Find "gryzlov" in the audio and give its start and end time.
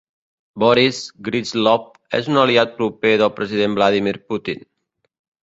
1.27-1.83